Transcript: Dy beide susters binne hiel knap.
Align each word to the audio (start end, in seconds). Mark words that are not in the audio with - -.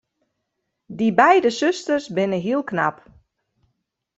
Dy 0.97 1.07
beide 1.19 1.49
susters 1.59 2.05
binne 2.15 2.39
hiel 2.45 2.63
knap. 2.69 2.97